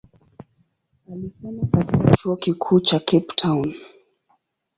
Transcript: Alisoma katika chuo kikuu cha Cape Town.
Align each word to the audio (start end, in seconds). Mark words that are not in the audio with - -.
Alisoma 1.11 1.67
katika 1.71 2.17
chuo 2.17 2.35
kikuu 2.35 2.79
cha 2.79 2.99
Cape 2.99 3.21
Town. 3.35 3.73